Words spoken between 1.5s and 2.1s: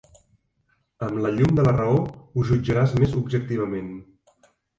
de la raó